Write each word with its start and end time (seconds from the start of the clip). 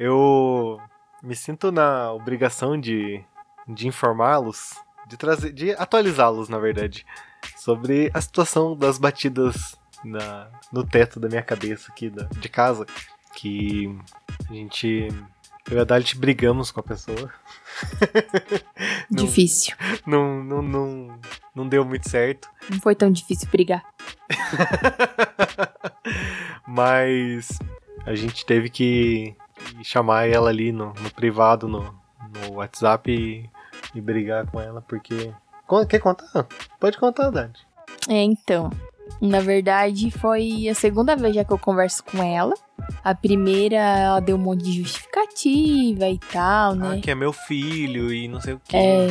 eu 0.00 0.80
me 1.22 1.36
sinto 1.36 1.70
na 1.70 2.10
obrigação 2.10 2.80
de, 2.80 3.22
de 3.68 3.86
informá-los, 3.86 4.74
de 5.06 5.18
trazer, 5.18 5.52
de 5.52 5.72
atualizá-los, 5.72 6.48
na 6.48 6.58
verdade, 6.58 7.04
sobre 7.58 8.10
a 8.14 8.20
situação 8.22 8.74
das 8.74 8.96
batidas 8.96 9.76
na, 10.02 10.48
no 10.72 10.86
teto 10.86 11.20
da 11.20 11.28
minha 11.28 11.42
cabeça 11.42 11.92
aqui 11.92 12.08
da, 12.08 12.24
de 12.24 12.48
casa, 12.48 12.86
que 13.34 13.94
a 14.48 14.54
gente 14.54 15.08
eu 15.70 15.76
e 15.76 15.80
a 15.80 15.84
Dalit 15.84 16.16
brigamos 16.16 16.72
com 16.72 16.80
a 16.80 16.82
pessoa. 16.82 17.30
não, 19.10 19.24
difícil. 19.24 19.76
Não, 20.06 20.42
não, 20.42 20.62
não, 20.62 21.20
não 21.54 21.68
deu 21.68 21.84
muito 21.84 22.08
certo. 22.08 22.48
Não 22.70 22.80
foi 22.80 22.94
tão 22.94 23.12
difícil 23.12 23.48
brigar. 23.50 23.84
Mas 26.66 27.58
a 28.06 28.14
gente 28.14 28.46
teve 28.46 28.70
que 28.70 29.36
chamar 29.82 30.28
ela 30.28 30.50
ali 30.50 30.72
no, 30.72 30.92
no 31.00 31.10
privado, 31.10 31.68
no, 31.68 31.80
no 31.80 32.54
WhatsApp 32.54 33.10
e, 33.10 33.48
e, 33.94 34.00
brigar 34.00 34.46
com 34.46 34.60
ela, 34.60 34.80
porque. 34.82 35.32
Quer 35.88 36.00
contar? 36.00 36.46
Pode 36.80 36.98
contar, 36.98 37.30
Dade. 37.30 37.66
É, 38.08 38.22
então. 38.22 38.70
Na 39.20 39.40
verdade, 39.40 40.10
foi 40.10 40.68
a 40.68 40.74
segunda 40.74 41.16
vez 41.16 41.34
já 41.34 41.44
que 41.44 41.52
eu 41.52 41.58
converso 41.58 42.02
com 42.04 42.22
ela. 42.22 42.54
A 43.04 43.14
primeira, 43.14 43.76
ela 43.76 44.20
deu 44.20 44.36
um 44.36 44.38
monte 44.38 44.64
de 44.64 44.72
justificativa 44.72 46.08
e 46.08 46.18
tal, 46.32 46.74
né? 46.74 46.96
Ah, 46.96 47.00
que 47.00 47.10
é 47.10 47.14
meu 47.14 47.32
filho 47.32 48.12
e 48.12 48.28
não 48.28 48.40
sei 48.40 48.54
o 48.54 48.60
quê. 48.64 48.76
É. 48.76 49.08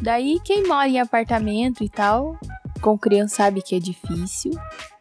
Daí, 0.00 0.38
quem 0.44 0.66
mora 0.66 0.88
em 0.88 1.00
apartamento 1.00 1.82
e 1.82 1.88
tal, 1.88 2.38
com 2.80 2.98
criança 2.98 3.36
sabe 3.36 3.62
que 3.62 3.74
é 3.74 3.78
difícil, 3.78 4.52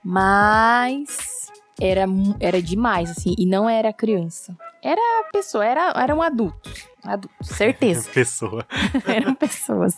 mas 0.03 1.51
era, 1.79 2.05
era 2.39 2.61
demais, 2.61 3.11
assim, 3.11 3.35
e 3.37 3.45
não 3.45 3.69
era 3.69 3.93
criança. 3.93 4.55
Era 4.83 5.29
pessoa, 5.31 5.65
era, 5.65 5.93
era 5.95 6.13
um 6.13 6.21
adulto. 6.21 6.69
Adulto, 7.03 7.43
certeza. 7.43 8.09
pessoa. 8.13 8.65
Eram 9.07 9.33
pessoas. 9.33 9.97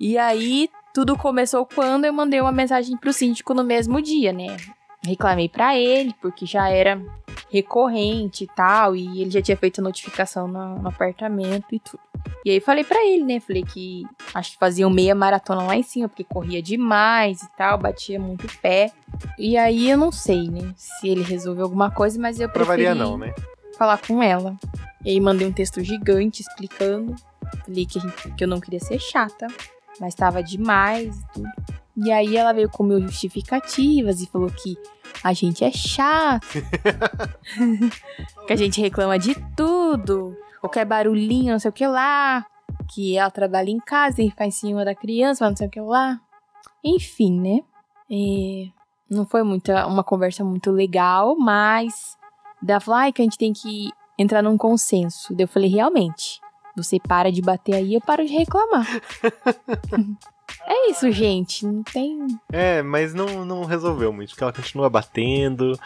E 0.00 0.18
aí, 0.18 0.68
tudo 0.92 1.16
começou 1.16 1.64
quando 1.64 2.04
eu 2.04 2.12
mandei 2.12 2.40
uma 2.40 2.52
mensagem 2.52 2.96
pro 2.96 3.12
síndico 3.12 3.54
no 3.54 3.62
mesmo 3.62 4.02
dia, 4.02 4.32
né? 4.32 4.56
Reclamei 5.06 5.48
para 5.48 5.78
ele, 5.78 6.14
porque 6.20 6.46
já 6.46 6.68
era 6.68 7.00
recorrente 7.52 8.44
e 8.44 8.46
tal, 8.46 8.96
e 8.96 9.20
ele 9.20 9.30
já 9.30 9.40
tinha 9.40 9.56
feito 9.56 9.82
notificação 9.82 10.48
no, 10.48 10.78
no 10.80 10.88
apartamento 10.88 11.66
e 11.72 11.78
tudo. 11.78 12.00
E 12.44 12.50
aí 12.50 12.60
falei 12.60 12.84
para 12.84 13.04
ele, 13.06 13.22
né? 13.22 13.38
Falei 13.38 13.62
que 13.62 14.04
acho 14.34 14.52
que 14.52 14.58
faziam 14.58 14.90
meia 14.90 15.14
maratona 15.14 15.62
lá 15.62 15.76
em 15.76 15.82
cima, 15.82 16.08
porque 16.08 16.24
corria 16.24 16.62
demais 16.62 17.42
e 17.42 17.48
tal, 17.56 17.78
batia 17.78 18.18
muito 18.18 18.46
pé. 18.60 18.90
E 19.38 19.56
aí 19.56 19.90
eu 19.90 19.98
não 19.98 20.10
sei, 20.10 20.48
né? 20.48 20.74
Se 20.76 21.08
ele 21.08 21.22
resolveu 21.22 21.64
alguma 21.64 21.90
coisa, 21.90 22.18
mas 22.18 22.40
eu 22.40 22.48
preferi 22.48 22.92
não, 22.94 23.18
né? 23.18 23.32
Falar 23.76 23.98
com 23.98 24.22
ela. 24.22 24.56
E 25.04 25.10
aí 25.10 25.20
mandei 25.20 25.46
um 25.46 25.52
texto 25.52 25.82
gigante 25.82 26.42
explicando. 26.42 27.14
Falei 27.64 27.86
que, 27.86 28.00
que 28.32 28.44
eu 28.44 28.48
não 28.48 28.60
queria 28.60 28.80
ser 28.80 28.98
chata, 28.98 29.46
mas 30.00 30.14
tava 30.14 30.42
demais 30.42 31.16
e 31.16 31.26
tudo. 31.32 31.48
E 31.96 32.10
aí 32.10 32.36
ela 32.36 32.52
veio 32.52 32.68
com 32.68 32.82
mil 32.82 33.00
justificativas 33.00 34.20
e 34.20 34.26
falou 34.26 34.50
que 34.50 34.76
a 35.22 35.32
gente 35.32 35.64
é 35.64 35.70
chato. 35.70 36.46
que 38.46 38.52
a 38.52 38.56
gente 38.56 38.80
reclama 38.80 39.18
de 39.18 39.34
tudo. 39.54 40.36
Qualquer 40.60 40.84
barulhinho, 40.84 41.52
não 41.52 41.58
sei 41.58 41.68
o 41.68 41.72
que 41.72 41.86
lá. 41.86 42.44
Que 42.92 43.16
ela 43.16 43.30
trabalha 43.30 43.70
em 43.70 43.78
casa 43.78 44.22
e 44.22 44.30
ficar 44.30 44.46
em 44.46 44.50
cima 44.50 44.84
da 44.84 44.94
criança, 44.94 45.48
não 45.48 45.56
sei 45.56 45.68
o 45.68 45.70
que 45.70 45.80
lá. 45.80 46.20
Enfim, 46.82 47.40
né? 47.40 47.60
E 48.10 48.72
não 49.08 49.24
foi 49.24 49.42
muita, 49.42 49.86
uma 49.86 50.02
conversa 50.02 50.44
muito 50.44 50.72
legal, 50.72 51.36
mas 51.38 52.16
da 52.64 52.80
falou, 52.80 53.12
que 53.12 53.20
a 53.20 53.24
gente 53.24 53.36
tem 53.36 53.52
que 53.52 53.90
entrar 54.18 54.42
num 54.42 54.56
consenso. 54.56 55.34
Daí 55.34 55.44
eu 55.44 55.48
falei, 55.48 55.68
realmente, 55.68 56.40
você 56.74 56.98
para 56.98 57.30
de 57.30 57.42
bater 57.42 57.74
aí, 57.74 57.94
eu 57.94 58.00
paro 58.00 58.24
de 58.24 58.32
reclamar. 58.32 58.86
é 60.66 60.90
isso, 60.90 61.10
gente. 61.12 61.66
Não 61.66 61.82
tem. 61.82 62.26
É, 62.50 62.82
mas 62.82 63.12
não, 63.12 63.44
não 63.44 63.64
resolveu 63.64 64.12
muito, 64.12 64.30
porque 64.30 64.42
ela 64.42 64.52
continua 64.52 64.88
batendo. 64.88 65.78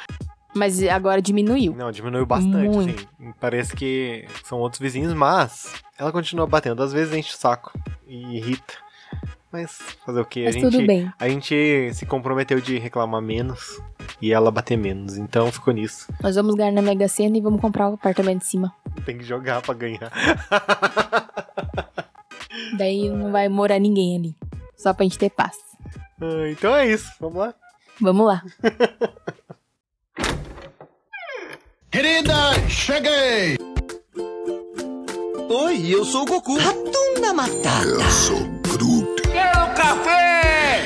Mas 0.54 0.82
agora 0.84 1.20
diminuiu. 1.20 1.74
Não, 1.74 1.90
diminuiu 1.90 2.24
bastante, 2.24 2.68
muito. 2.68 3.08
assim. 3.20 3.34
Parece 3.40 3.74
que 3.74 4.26
são 4.44 4.60
outros 4.60 4.80
vizinhos, 4.80 5.12
mas 5.12 5.74
ela 5.98 6.12
continua 6.12 6.46
batendo. 6.46 6.82
Às 6.82 6.92
vezes 6.92 7.12
enche 7.12 7.34
o 7.34 7.36
saco 7.36 7.72
e 8.06 8.36
irrita. 8.36 8.74
Mas 9.50 9.78
fazer 10.04 10.20
o 10.20 10.24
quê? 10.24 10.44
Mas 10.44 10.56
a 10.56 10.58
gente, 10.58 10.70
tudo 10.70 10.86
bem. 10.86 11.12
A 11.18 11.28
gente 11.28 11.90
se 11.92 12.06
comprometeu 12.06 12.60
de 12.60 12.78
reclamar 12.78 13.20
menos 13.20 13.80
e 14.20 14.32
ela 14.32 14.50
bater 14.50 14.76
menos. 14.76 15.16
Então 15.16 15.50
ficou 15.52 15.72
nisso. 15.72 16.08
Nós 16.22 16.36
vamos 16.36 16.54
ganhar 16.54 16.72
na 16.72 16.82
Mega 16.82 17.08
Sena 17.08 17.36
e 17.36 17.40
vamos 17.40 17.60
comprar 17.60 17.90
o 17.90 17.94
apartamento 17.94 18.40
de 18.40 18.46
cima. 18.46 18.72
Tem 19.04 19.18
que 19.18 19.24
jogar 19.24 19.62
pra 19.62 19.74
ganhar. 19.74 20.10
Daí 22.76 23.08
não 23.08 23.32
vai 23.32 23.48
morar 23.48 23.78
ninguém 23.78 24.16
ali. 24.16 24.36
Só 24.76 24.92
pra 24.92 25.04
gente 25.04 25.18
ter 25.18 25.30
paz. 25.30 25.56
Ah, 26.20 26.48
então 26.50 26.74
é 26.74 26.86
isso. 26.86 27.10
Vamos 27.20 27.38
lá? 27.38 27.54
Vamos 28.00 28.26
lá. 28.26 28.42
Querida, 31.90 32.34
cheguei! 32.68 33.56
Oi, 35.50 35.86
eu 35.88 36.04
sou 36.04 36.22
o 36.22 36.26
Goku. 36.26 36.58
Ratunda 36.58 37.32
Matata. 37.32 37.86
Eu 37.86 38.02
sou 38.10 38.38
Groot. 38.76 39.22
Quero 39.22 39.74
café! 39.74 40.84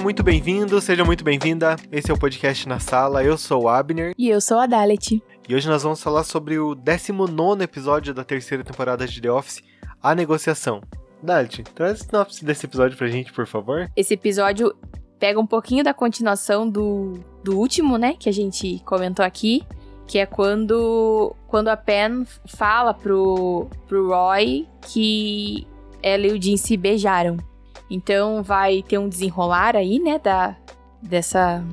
Seja 0.00 0.06
muito 0.06 0.22
bem-vindo, 0.22 0.80
seja 0.80 1.04
muito 1.04 1.22
bem-vinda. 1.22 1.76
Esse 1.92 2.10
é 2.10 2.14
o 2.14 2.18
podcast 2.18 2.66
na 2.66 2.80
sala. 2.80 3.22
Eu 3.22 3.36
sou 3.36 3.64
o 3.64 3.68
Abner. 3.68 4.14
E 4.16 4.30
eu 4.30 4.40
sou 4.40 4.58
a 4.58 4.64
Dalet. 4.64 5.22
E 5.46 5.54
hoje 5.54 5.68
nós 5.68 5.82
vamos 5.82 6.02
falar 6.02 6.24
sobre 6.24 6.58
o 6.58 6.74
19 6.74 7.62
episódio 7.62 8.14
da 8.14 8.24
terceira 8.24 8.64
temporada 8.64 9.06
de 9.06 9.20
The 9.20 9.30
Office, 9.30 9.62
A 10.02 10.14
Negociação. 10.14 10.80
Dalet, 11.22 11.64
traz 11.74 12.00
a 12.00 12.04
sinopse 12.04 12.42
desse 12.42 12.64
episódio 12.64 12.96
pra 12.96 13.08
gente, 13.08 13.30
por 13.30 13.46
favor. 13.46 13.90
Esse 13.94 14.14
episódio 14.14 14.74
pega 15.18 15.38
um 15.38 15.46
pouquinho 15.46 15.84
da 15.84 15.92
continuação 15.92 16.66
do, 16.66 17.20
do 17.44 17.58
último, 17.58 17.98
né, 17.98 18.14
que 18.18 18.30
a 18.30 18.32
gente 18.32 18.82
comentou 18.86 19.22
aqui, 19.22 19.62
que 20.06 20.18
é 20.18 20.24
quando, 20.24 21.36
quando 21.46 21.68
a 21.68 21.76
Pen 21.76 22.24
fala 22.46 22.94
pro, 22.94 23.68
pro 23.86 24.08
Roy 24.08 24.66
que 24.80 25.66
ela 26.02 26.26
e 26.26 26.32
o 26.32 26.42
Jim 26.42 26.56
se 26.56 26.74
beijaram. 26.78 27.49
Então 27.90 28.42
vai 28.42 28.82
ter 28.82 28.98
um 28.98 29.08
desenrolar 29.08 29.74
aí, 29.74 29.98
né, 29.98 30.18
da, 30.18 30.56
dessa, 31.02 31.64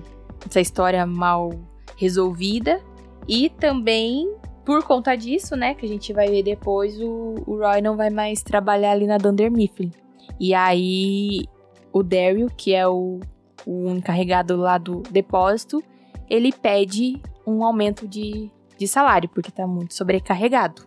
dessa 0.44 0.60
história 0.60 1.06
mal 1.06 1.52
resolvida. 1.96 2.82
E 3.28 3.50
também, 3.50 4.34
por 4.66 4.84
conta 4.84 5.16
disso, 5.16 5.56
né, 5.56 5.76
que 5.76 5.86
a 5.86 5.90
gente 5.90 6.12
vai 6.12 6.28
ver 6.28 6.44
depois, 6.44 7.00
o, 7.00 7.36
o 7.46 7.58
Roy 7.58 7.82
não 7.82 7.96
vai 7.96 8.10
mais 8.10 8.42
trabalhar 8.42 8.92
ali 8.92 9.06
na 9.06 9.18
Dunder 9.18 9.52
Mifflin. 9.52 9.92
E 10.40 10.54
aí, 10.54 11.46
o 11.92 12.02
Daryl, 12.02 12.48
que 12.56 12.74
é 12.74 12.88
o, 12.88 13.20
o 13.66 13.90
encarregado 13.90 14.56
lá 14.56 14.78
do 14.78 15.02
depósito, 15.12 15.84
ele 16.30 16.52
pede 16.52 17.22
um 17.46 17.64
aumento 17.64 18.08
de, 18.08 18.52
de 18.78 18.88
salário, 18.88 19.30
porque 19.30 19.52
tá 19.52 19.66
muito 19.66 19.94
sobrecarregado. 19.94 20.86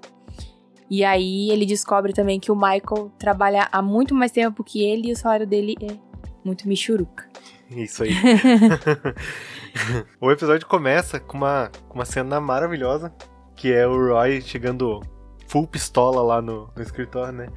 E 0.91 1.05
aí 1.05 1.51
ele 1.51 1.65
descobre 1.65 2.13
também 2.13 2.41
que 2.41 2.51
o 2.51 2.57
Michael 2.57 3.13
trabalha 3.17 3.69
há 3.71 3.81
muito 3.81 4.15
mais 4.15 4.33
tempo 4.33 4.65
que 4.65 4.85
ele 4.85 5.09
e 5.09 5.13
o 5.13 5.17
salário 5.17 5.47
dele 5.47 5.77
é 5.81 5.97
muito 6.45 6.67
michuruca. 6.67 7.29
Isso 7.71 8.03
aí. 8.03 8.11
o 10.21 10.31
episódio 10.31 10.67
começa 10.67 11.21
com 11.21 11.37
uma, 11.37 11.71
com 11.89 11.95
uma 11.95 12.05
cena 12.05 12.41
maravilhosa, 12.41 13.13
que 13.55 13.73
é 13.73 13.87
o 13.87 14.09
Roy 14.09 14.41
chegando 14.41 15.01
full 15.47 15.67
pistola 15.67 16.23
lá 16.23 16.41
no, 16.41 16.71
no 16.75 16.83
escritório, 16.83 17.33
né? 17.33 17.49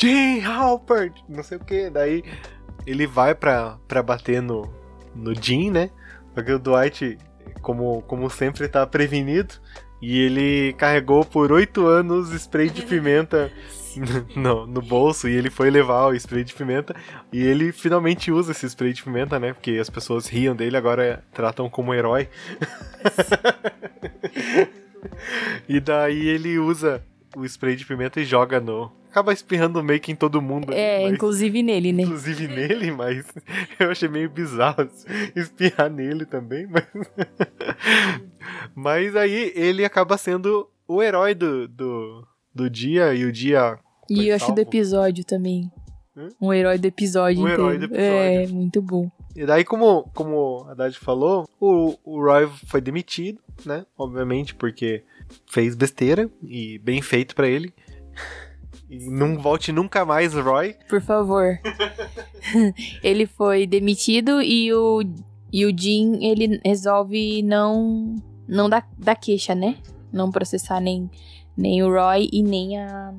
Jim 0.00 0.40
Halpert! 0.40 1.12
Não 1.28 1.42
sei 1.42 1.58
o 1.58 1.64
que. 1.64 1.90
Daí 1.90 2.24
ele 2.86 3.06
vai 3.06 3.34
pra, 3.34 3.78
pra 3.86 4.02
bater 4.02 4.42
no, 4.42 4.72
no 5.14 5.34
Jim, 5.34 5.70
né? 5.70 5.90
Porque 6.34 6.52
o 6.52 6.58
Dwight, 6.58 7.18
como, 7.60 8.02
como 8.02 8.30
sempre, 8.30 8.68
tá 8.68 8.86
prevenido. 8.86 9.54
E 10.02 10.18
ele 10.20 10.72
carregou 10.74 11.24
por 11.24 11.52
oito 11.52 11.86
anos 11.86 12.30
spray 12.32 12.68
de 12.68 12.82
pimenta 12.84 13.50
no, 14.34 14.66
no 14.66 14.82
bolso 14.82 15.28
e 15.28 15.32
ele 15.32 15.48
foi 15.50 15.70
levar 15.70 16.06
o 16.08 16.14
spray 16.14 16.42
de 16.44 16.54
pimenta 16.54 16.94
e 17.32 17.40
ele 17.42 17.70
finalmente 17.72 18.32
usa 18.32 18.50
esse 18.52 18.66
spray 18.68 18.92
de 18.92 19.02
pimenta, 19.02 19.38
né? 19.38 19.52
Porque 19.52 19.72
as 19.72 19.88
pessoas 19.88 20.26
riam 20.26 20.56
dele, 20.56 20.76
agora 20.76 21.22
tratam 21.32 21.70
como 21.70 21.94
herói. 21.94 22.28
E 25.68 25.80
daí 25.80 26.28
ele 26.28 26.58
usa 26.58 27.02
o 27.36 27.44
spray 27.44 27.74
de 27.74 27.84
pimenta 27.84 28.20
e 28.20 28.24
joga 28.24 28.60
no. 28.60 28.90
Acaba 29.10 29.32
espirrando 29.32 29.82
meio 29.82 30.00
que 30.00 30.12
em 30.12 30.14
todo 30.16 30.40
mundo. 30.40 30.72
É, 30.72 31.02
mas- 31.04 31.14
inclusive 31.14 31.62
nele, 31.62 31.92
né? 31.92 32.02
Inclusive 32.04 32.46
nele, 32.48 32.90
mas 32.92 33.26
eu 33.78 33.90
achei 33.90 34.08
meio 34.08 34.30
bizarro 34.30 34.88
espirrar 35.34 35.90
nele 35.90 36.24
também, 36.24 36.66
mas. 36.66 36.84
Mas 38.74 39.14
aí 39.16 39.52
ele 39.54 39.84
acaba 39.84 40.16
sendo 40.16 40.68
o 40.86 41.02
herói 41.02 41.34
do, 41.34 41.66
do, 41.68 42.26
do 42.54 42.68
dia 42.70 43.14
e 43.14 43.24
o 43.24 43.32
dia. 43.32 43.78
E 44.10 44.28
eu 44.28 44.36
acho 44.36 44.46
do 44.46 44.48
salvo. 44.48 44.60
episódio 44.60 45.24
também. 45.24 45.70
Hã? 46.16 46.28
Um 46.40 46.52
herói 46.52 46.76
do 46.78 46.86
episódio 46.86 47.42
Um 47.42 47.48
herói 47.48 47.76
inteiro. 47.76 47.88
do 47.88 47.94
episódio. 47.94 48.18
É, 48.18 48.46
muito 48.48 48.82
bom. 48.82 49.10
E 49.34 49.46
daí, 49.46 49.64
como, 49.64 50.10
como 50.14 50.66
a 50.68 50.72
Haddad 50.72 50.98
falou, 50.98 51.48
o, 51.58 51.96
o 52.04 52.22
Roy 52.22 52.46
foi 52.66 52.82
demitido, 52.82 53.38
né? 53.64 53.86
Obviamente, 53.96 54.54
porque 54.54 55.04
fez 55.46 55.74
besteira 55.74 56.28
e 56.42 56.78
bem 56.78 57.00
feito 57.00 57.34
pra 57.34 57.48
ele. 57.48 57.72
E 58.90 59.08
não 59.08 59.38
volte 59.38 59.72
nunca 59.72 60.04
mais, 60.04 60.34
Roy. 60.34 60.76
Por 60.86 61.00
favor. 61.00 61.58
ele 63.02 63.24
foi 63.24 63.66
demitido 63.66 64.42
e 64.42 64.70
o, 64.74 65.02
e 65.50 65.64
o 65.64 65.74
Jim, 65.74 66.22
ele 66.22 66.60
resolve 66.62 67.42
não 67.42 68.16
não 68.48 68.68
dar, 68.68 68.88
dar 68.98 69.14
queixa, 69.16 69.54
né? 69.54 69.78
Não 70.12 70.30
processar 70.30 70.80
nem, 70.80 71.10
nem 71.56 71.82
o 71.82 71.88
Roy 71.92 72.28
e 72.32 72.42
nem 72.42 72.78
a, 72.78 73.14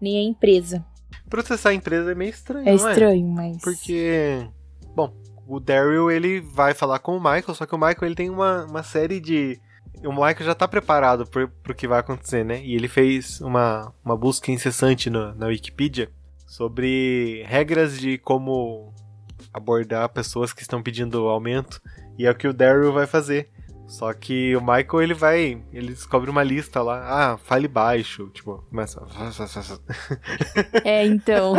nem 0.00 0.16
a 0.18 0.22
empresa. 0.22 0.84
Processar 1.28 1.70
a 1.70 1.74
empresa 1.74 2.12
é 2.12 2.14
meio 2.14 2.30
estranho, 2.30 2.66
É 2.66 2.72
é? 2.72 2.74
estranho, 2.74 3.26
mas... 3.28 3.58
Porque, 3.60 4.46
bom, 4.94 5.12
o 5.46 5.60
Daryl 5.60 6.10
ele 6.10 6.40
vai 6.40 6.72
falar 6.74 6.98
com 7.00 7.16
o 7.16 7.20
Michael, 7.20 7.54
só 7.54 7.66
que 7.66 7.74
o 7.74 7.78
Michael 7.78 8.04
ele 8.04 8.14
tem 8.14 8.30
uma, 8.30 8.64
uma 8.64 8.82
série 8.82 9.20
de. 9.20 9.60
O 10.04 10.10
Michael 10.12 10.44
já 10.44 10.54
tá 10.54 10.68
preparado 10.68 11.26
pro, 11.26 11.48
pro 11.48 11.74
que 11.74 11.88
vai 11.88 11.98
acontecer, 12.00 12.44
né? 12.44 12.62
E 12.64 12.74
ele 12.74 12.86
fez 12.88 13.40
uma, 13.40 13.92
uma 14.04 14.16
busca 14.16 14.52
incessante 14.52 15.10
no- 15.10 15.34
na 15.34 15.46
Wikipedia 15.46 16.08
sobre 16.46 17.42
regras 17.46 17.98
de 17.98 18.16
como 18.18 18.92
abordar 19.52 20.08
pessoas 20.10 20.52
que 20.52 20.62
estão 20.62 20.82
pedindo 20.82 21.26
aumento. 21.28 21.80
E 22.18 22.26
é 22.26 22.30
o 22.30 22.34
que 22.34 22.46
o 22.48 22.52
Daryl 22.52 22.92
vai 22.92 23.06
fazer. 23.06 23.50
Só 23.88 24.12
que 24.12 24.54
o 24.54 24.60
Michael 24.60 25.02
ele 25.02 25.14
vai. 25.14 25.62
Ele 25.72 25.88
descobre 25.88 26.30
uma 26.30 26.42
lista 26.42 26.82
lá. 26.82 27.32
Ah, 27.32 27.38
fale 27.38 27.66
baixo. 27.66 28.28
Tipo, 28.34 28.62
começa. 28.68 29.00
É, 30.84 31.06
então. 31.06 31.54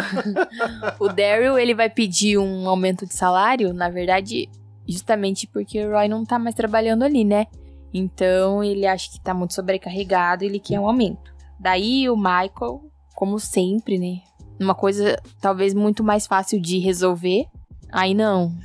o 0.99 1.09
Daryl, 1.09 1.57
ele 1.57 1.73
vai 1.73 1.89
pedir 1.89 2.37
um 2.37 2.69
aumento 2.69 3.07
de 3.07 3.15
salário, 3.15 3.73
na 3.73 3.89
verdade, 3.89 4.47
justamente 4.87 5.47
porque 5.47 5.83
o 5.83 5.91
Roy 5.91 6.07
não 6.07 6.23
tá 6.23 6.37
mais 6.37 6.53
trabalhando 6.53 7.01
ali, 7.01 7.25
né? 7.25 7.47
Então, 7.91 8.63
ele 8.63 8.85
acha 8.85 9.09
que 9.11 9.19
tá 9.19 9.33
muito 9.33 9.55
sobrecarregado 9.55 10.43
e 10.43 10.47
ele 10.47 10.59
quer 10.59 10.79
um 10.79 10.85
aumento. 10.85 11.33
Daí, 11.59 12.07
o 12.11 12.15
Michael, 12.15 12.83
como 13.15 13.39
sempre, 13.39 13.97
né? 13.97 14.21
Uma 14.59 14.75
coisa 14.75 15.19
talvez 15.41 15.73
muito 15.73 16.03
mais 16.03 16.27
fácil 16.27 16.61
de 16.61 16.77
resolver. 16.77 17.47
Aí 17.91 18.13
não. 18.13 18.55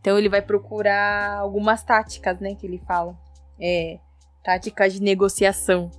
Então, 0.00 0.18
ele 0.18 0.28
vai 0.28 0.40
procurar 0.42 1.38
algumas 1.38 1.82
táticas, 1.82 2.38
né? 2.40 2.54
Que 2.54 2.66
ele 2.66 2.82
fala. 2.86 3.14
É. 3.60 3.98
Táticas 4.42 4.94
de 4.94 5.02
negociação. 5.02 5.90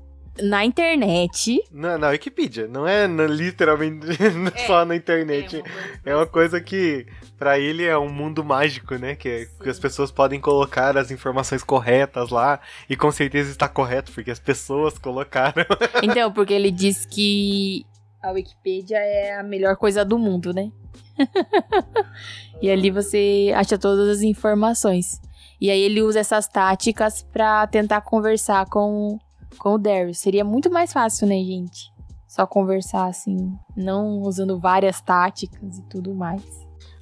Na 0.42 0.63
internet. 0.63 1.62
Na, 1.69 1.98
na 1.98 2.07
Wikipedia, 2.07 2.65
não 2.65 2.88
é 2.88 3.06
na- 3.06 3.27
literalmente 3.27 4.07
só 4.65 4.86
na 4.86 4.95
internet. 4.95 5.62
É 6.06 6.15
uma 6.15 6.25
coisa 6.25 6.62
que 6.62 7.06
pra 7.38 7.59
ele 7.59 7.83
é 7.83 7.98
um 7.98 8.09
mundo 8.09 8.42
mágico, 8.44 8.95
né? 8.95 9.13
Que, 9.13 9.27
é- 9.30 9.45
que 9.62 9.69
as 9.69 9.77
pessoas 9.77 10.09
podem 10.09 10.39
colocar 10.39 10.98
as 10.98 11.12
informações 11.12 11.63
corretas 11.63 12.30
lá 12.30 12.62
e 12.89 12.95
com 12.95 13.12
certeza 13.12 13.51
está 13.51 13.68
correto 13.68 14.12
porque 14.13 14.31
as 14.31 14.39
pessoas 14.39 14.98
colocaram. 14.98 15.65
Então, 16.01 16.31
porque 16.31 16.53
ele 16.53 16.71
diz 16.71 17.06
que 17.06 17.86
a 18.24 18.31
Wikipedia 18.31 18.98
é 19.00 19.38
a 19.38 19.44
melhor 19.44 19.75
coisa 19.75 20.06
do 20.06 20.18
mundo, 20.18 20.53
né? 20.53 20.71
e 22.62 22.70
ali 22.70 22.90
você 22.90 23.52
acha 23.56 23.78
todas 23.78 24.10
as 24.10 24.22
informações. 24.22 25.22
E 25.60 25.70
aí 25.70 25.80
ele 25.80 26.02
usa 26.02 26.20
essas 26.20 26.48
táticas 26.48 27.24
pra 27.32 27.68
tentar 27.68 28.02
conversar 28.02 28.66
com, 28.66 29.20
com 29.58 29.76
o 29.76 29.78
Darius. 29.78 30.20
Seria 30.20 30.44
muito 30.44 30.72
mais 30.72 30.92
fácil, 30.92 31.28
né, 31.28 31.36
gente? 31.36 31.92
Só 32.28 32.48
conversar 32.48 33.08
assim, 33.08 33.54
não 33.76 34.22
usando 34.22 34.60
várias 34.60 35.02
táticas 35.02 35.78
e 35.78 35.84
tudo 35.84 36.16
mais. 36.16 36.44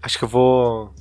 Acho 0.02 0.18
que 0.18 0.24
eu 0.24 0.30
vou 0.30 0.94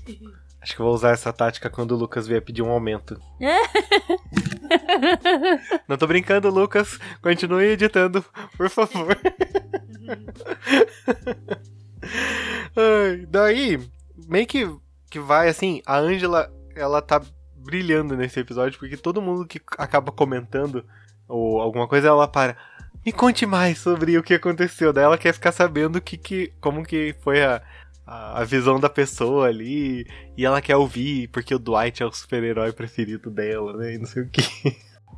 Acho 0.61 0.75
que 0.75 0.83
eu 0.83 0.87
vou 0.87 0.95
usar 0.95 1.13
essa 1.13 1.33
tática 1.33 1.71
quando 1.71 1.93
o 1.93 1.97
Lucas 1.97 2.27
vier 2.27 2.43
pedir 2.43 2.63
um 2.63 2.71
aumento. 2.71 3.21
Não 5.89 5.97
tô 5.97 6.05
brincando, 6.07 6.51
Lucas. 6.51 6.99
Continue 7.23 7.69
editando, 7.69 8.23
por 8.57 8.69
favor. 8.69 9.17
Ai, 12.79 13.27
daí, 13.29 13.81
meio 14.29 14.47
que, 14.47 14.71
que 15.11 15.19
vai 15.19 15.49
assim, 15.49 15.83
a 15.85 15.99
Angela, 15.99 16.49
ela 16.77 17.03
tá 17.03 17.21
brilhando 17.57 18.17
nesse 18.17 18.39
episódio, 18.39 18.79
porque 18.79 18.97
todo 18.97 19.21
mundo 19.21 19.47
que 19.47 19.61
acaba 19.77 20.13
comentando 20.13 20.85
ou 21.29 21.61
alguma 21.61 21.87
coisa, 21.87 22.09
ela 22.09 22.27
para. 22.27 22.57
Me 23.05 23.13
conte 23.13 23.45
mais 23.47 23.79
sobre 23.79 24.17
o 24.17 24.23
que 24.23 24.35
aconteceu. 24.35 24.93
Daí 24.93 25.05
ela 25.05 25.19
quer 25.19 25.33
ficar 25.33 25.53
sabendo 25.53 26.01
que, 26.01 26.17
que, 26.17 26.53
como 26.61 26.85
que 26.85 27.15
foi 27.21 27.43
a, 27.43 27.63
a, 28.07 28.41
a 28.41 28.45
visão 28.45 28.81
da 28.81 28.89
pessoa 28.89 29.47
ali. 29.47 30.07
E 30.37 30.45
ela 30.45 30.63
quer 30.63 30.77
ouvir, 30.77 31.29
porque 31.29 31.55
o 31.55 31.59
Dwight 31.59 32.03
é 32.03 32.07
o 32.07 32.13
super-herói 32.13 32.73
preferido 32.73 33.31
dela, 33.31 33.77
né? 33.77 33.95
E 33.95 33.99
não 33.99 34.07
sei 34.07 34.23
o 34.23 34.31
que. 34.31 34.43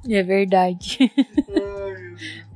É 0.08 0.22
verdade. 0.22 0.98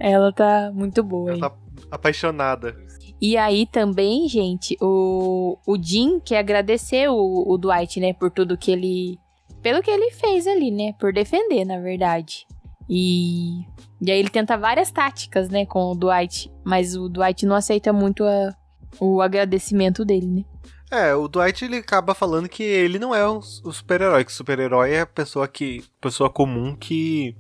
Ela 0.01 0.33
tá 0.33 0.71
muito 0.73 1.03
boa. 1.03 1.33
Ela 1.33 1.51
tá 1.51 1.57
apaixonada. 1.91 2.77
E 3.27 3.39
aí 3.39 3.65
também, 3.65 4.29
gente, 4.29 4.77
o, 4.83 5.57
o 5.67 5.83
Jim 5.83 6.21
quer 6.21 6.41
agradecer 6.41 7.09
o, 7.09 7.45
o 7.47 7.57
Dwight, 7.57 7.99
né, 7.99 8.13
por 8.13 8.31
tudo 8.31 8.59
que 8.59 8.71
ele. 8.71 9.19
Pelo 9.63 9.83
que 9.83 9.91
ele 9.91 10.11
fez 10.11 10.47
ali, 10.47 10.71
né? 10.71 10.93
Por 11.01 11.11
defender, 11.11 11.65
na 11.65 11.81
verdade. 11.81 12.47
E. 12.87 13.61
E 13.99 14.11
aí 14.11 14.19
ele 14.19 14.29
tenta 14.29 14.59
várias 14.59 14.91
táticas, 14.91 15.49
né, 15.49 15.65
com 15.65 15.93
o 15.93 15.95
Dwight. 15.95 16.53
Mas 16.63 16.95
o 16.95 17.09
Dwight 17.09 17.47
não 17.47 17.57
aceita 17.57 17.95
muito 17.95 18.25
a- 18.25 18.55
o 19.01 19.23
agradecimento 19.23 20.05
dele, 20.05 20.27
né? 20.27 20.45
É, 20.91 21.15
o 21.15 21.27
Dwight 21.27 21.65
ele 21.65 21.79
acaba 21.79 22.15
falando 22.15 22.47
que 22.47 22.63
ele 22.63 22.99
não 22.99 23.15
é 23.15 23.27
o 23.27 23.41
super-herói, 23.41 24.23
que 24.27 24.33
super-herói 24.35 24.93
é 24.93 25.01
a 25.01 25.07
pessoa 25.07 25.49
que. 25.49 25.83
pessoa 25.99 26.29
comum 26.29 26.77
que 26.77 27.35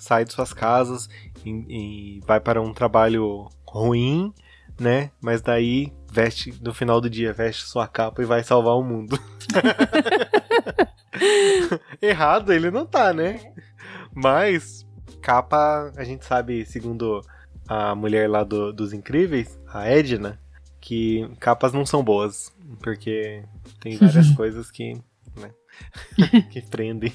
sai 0.00 0.24
de 0.24 0.32
suas 0.32 0.52
casas 0.52 1.08
e, 1.46 1.50
e 1.68 2.20
vai 2.26 2.40
para 2.40 2.60
um 2.60 2.74
trabalho 2.74 3.46
ruim, 3.64 4.32
né? 4.78 5.10
Mas 5.20 5.42
daí 5.42 5.92
veste 6.10 6.54
no 6.62 6.72
final 6.72 7.00
do 7.00 7.10
dia, 7.10 7.32
veste 7.32 7.64
sua 7.64 7.86
capa 7.88 8.22
e 8.22 8.26
vai 8.26 8.42
salvar 8.44 8.74
o 8.76 8.82
mundo. 8.82 9.18
Errado 12.00 12.52
ele 12.52 12.70
não 12.70 12.86
tá, 12.86 13.12
né? 13.12 13.52
Mas 14.14 14.86
capa, 15.20 15.92
a 15.96 16.04
gente 16.04 16.24
sabe, 16.24 16.64
segundo 16.64 17.20
a 17.66 17.94
mulher 17.94 18.28
lá 18.30 18.44
do- 18.44 18.72
dos 18.72 18.92
incríveis, 18.92 19.58
a 19.68 19.86
Edna, 19.88 20.40
que 20.80 21.28
capas 21.40 21.72
não 21.72 21.84
são 21.84 22.02
boas, 22.02 22.52
porque 22.82 23.42
tem 23.80 23.96
várias 23.96 24.30
coisas 24.32 24.70
que, 24.70 24.94
né, 25.36 25.50
que 26.50 26.62
prendem. 26.62 27.12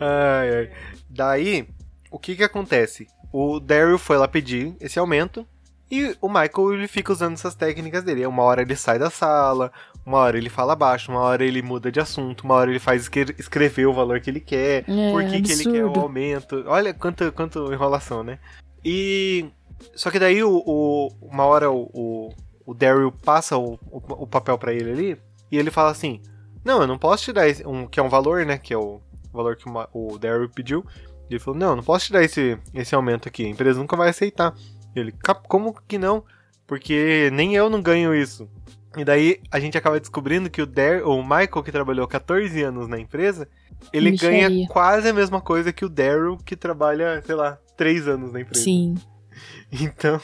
ai, 0.00 0.56
ai. 0.56 0.70
Daí, 1.08 1.68
o 2.10 2.18
que 2.18 2.34
que 2.36 2.44
acontece? 2.44 3.06
O 3.32 3.60
Daryl 3.60 3.98
foi 3.98 4.16
lá 4.18 4.26
pedir 4.28 4.74
esse 4.80 4.98
aumento 4.98 5.46
e 5.90 6.16
o 6.20 6.28
Michael 6.28 6.74
ele 6.74 6.88
fica 6.88 7.12
usando 7.12 7.34
essas 7.34 7.54
técnicas 7.54 8.02
dele. 8.04 8.26
Uma 8.26 8.42
hora 8.42 8.62
ele 8.62 8.76
sai 8.76 8.98
da 8.98 9.10
sala, 9.10 9.72
uma 10.04 10.18
hora 10.18 10.36
ele 10.38 10.48
fala 10.48 10.74
baixo, 10.76 11.10
uma 11.12 11.20
hora 11.20 11.44
ele 11.44 11.62
muda 11.62 11.90
de 11.92 12.00
assunto, 12.00 12.42
uma 12.42 12.54
hora 12.54 12.70
ele 12.70 12.78
faz 12.78 13.02
escre- 13.02 13.34
escrever 13.38 13.86
o 13.86 13.92
valor 13.92 14.20
que 14.20 14.30
ele 14.30 14.40
quer, 14.40 14.84
É, 14.88 15.10
por 15.12 15.22
que, 15.24 15.42
que 15.42 15.52
ele 15.52 15.64
quer 15.72 15.84
o 15.84 15.92
aumento. 16.00 16.64
Olha 16.66 16.92
quanto, 16.94 17.30
quanto 17.32 17.72
enrolação, 17.72 18.22
né? 18.22 18.38
E. 18.84 19.46
Só 19.94 20.10
que 20.10 20.18
daí 20.18 20.42
o, 20.44 20.62
o- 20.66 21.08
uma 21.22 21.44
hora 21.44 21.70
o, 21.70 21.88
o, 21.94 22.34
o 22.66 22.74
Daryl 22.74 23.10
passa 23.10 23.56
o, 23.56 23.78
o, 23.90 24.26
papel 24.26 24.58
pra 24.58 24.74
ele 24.74 24.90
ali 24.92 25.16
e 25.50 25.56
ele 25.58 25.70
fala 25.70 25.90
assim: 25.90 26.20
Não, 26.64 26.80
eu 26.82 26.86
não 26.86 26.98
posso 26.98 27.24
te 27.24 27.32
dar 27.32 27.48
esse, 27.48 27.66
um, 27.66 27.86
que 27.86 27.98
é 27.98 28.02
um 28.02 28.08
valor, 28.08 28.44
né? 28.44 28.58
Que 28.58 28.74
é 28.74 28.78
o 28.78 29.00
valor 29.32 29.56
que 29.56 29.64
o 29.94 30.18
Daryl 30.18 30.48
pediu. 30.50 30.84
E 31.30 31.34
ele 31.34 31.38
falou: 31.40 31.58
Não, 31.58 31.76
não 31.76 31.82
posso 31.82 32.06
te 32.06 32.12
dar 32.12 32.22
esse, 32.24 32.58
esse 32.74 32.94
aumento 32.94 33.28
aqui, 33.28 33.44
a 33.46 33.48
empresa 33.48 33.78
nunca 33.78 33.96
vai 33.96 34.08
aceitar. 34.10 34.52
E 34.94 34.98
ele: 35.00 35.12
"Cap- 35.12 35.46
Como 35.48 35.72
que 35.86 35.96
não? 35.96 36.24
Porque 36.66 37.30
nem 37.32 37.54
eu 37.54 37.70
não 37.70 37.80
ganho 37.80 38.14
isso. 38.14 38.48
E 38.96 39.04
daí 39.04 39.40
a 39.50 39.60
gente 39.60 39.78
acaba 39.78 40.00
descobrindo 40.00 40.50
que 40.50 40.60
o, 40.60 40.66
Dar 40.66 41.04
o 41.04 41.22
Michael, 41.22 41.62
que 41.62 41.70
trabalhou 41.70 42.08
14 42.08 42.60
anos 42.62 42.88
na 42.88 42.98
empresa, 42.98 43.48
ele 43.92 44.10
ganha 44.16 44.48
quase 44.68 45.08
a 45.08 45.12
mesma 45.12 45.40
coisa 45.40 45.72
que 45.72 45.84
o 45.84 45.88
Daryl, 45.88 46.36
que 46.38 46.56
trabalha, 46.56 47.22
sei 47.24 47.36
lá, 47.36 47.56
3 47.76 48.08
anos 48.08 48.32
na 48.32 48.40
empresa. 48.40 48.64
Sim. 48.64 48.94
Então. 49.72 50.20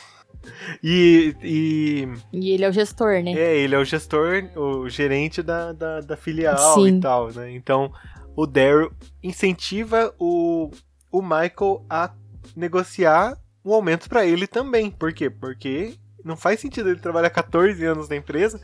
E, 0.82 1.34
e 1.42 2.08
E 2.32 2.50
ele 2.50 2.64
é 2.64 2.68
o 2.68 2.72
gestor, 2.72 3.22
né? 3.22 3.32
é, 3.32 3.56
ele 3.56 3.74
é 3.74 3.78
o 3.78 3.84
gestor, 3.84 4.44
o 4.56 4.88
gerente 4.88 5.42
da, 5.42 5.72
da, 5.72 6.00
da 6.00 6.16
filial 6.16 6.74
Sim. 6.74 6.98
e 6.98 7.00
tal, 7.00 7.32
né? 7.32 7.52
Então, 7.52 7.92
o 8.36 8.46
Daryl 8.46 8.92
incentiva 9.22 10.14
o, 10.18 10.70
o 11.10 11.22
Michael 11.22 11.84
a 11.88 12.10
negociar 12.54 13.36
um 13.64 13.72
aumento 13.72 14.08
pra 14.08 14.24
ele 14.24 14.46
também. 14.46 14.90
Por 14.90 15.12
quê? 15.12 15.28
Porque 15.28 15.94
não 16.24 16.36
faz 16.36 16.60
sentido 16.60 16.88
ele 16.88 17.00
trabalhar 17.00 17.30
14 17.30 17.84
anos 17.84 18.08
na 18.08 18.16
empresa. 18.16 18.60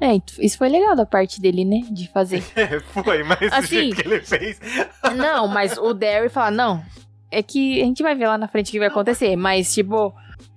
É, 0.00 0.20
isso 0.38 0.58
foi 0.58 0.68
legal 0.68 0.94
da 0.94 1.06
parte 1.06 1.40
dele, 1.40 1.64
né? 1.64 1.80
De 1.90 2.08
fazer. 2.08 2.44
É, 2.54 2.80
foi, 2.80 3.22
mas 3.22 3.40
o 3.40 3.54
Assim, 3.54 3.68
jeito 3.68 3.96
que 3.96 4.08
ele 4.08 4.20
fez. 4.20 4.60
Não, 5.16 5.48
mas 5.48 5.78
o 5.78 5.94
Derry 5.94 6.28
fala, 6.28 6.50
não, 6.50 6.82
é 7.30 7.42
que 7.42 7.80
a 7.80 7.84
gente 7.84 8.02
vai 8.02 8.14
ver 8.14 8.26
lá 8.26 8.36
na 8.36 8.48
frente 8.48 8.68
o 8.68 8.72
que 8.72 8.78
vai 8.78 8.88
acontecer, 8.88 9.36
mas, 9.36 9.72
tipo, 9.72 10.12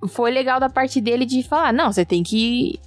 foi 0.10 0.32
legal 0.32 0.60
da 0.60 0.70
parte 0.70 1.00
dele 1.00 1.26
de 1.26 1.44
falar, 1.44 1.72
não, 1.72 1.92
você 1.92 2.04
tem 2.04 2.24
que, 2.24 2.80